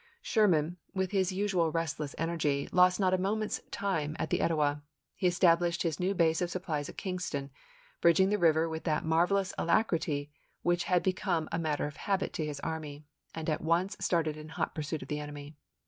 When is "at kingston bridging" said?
6.89-8.29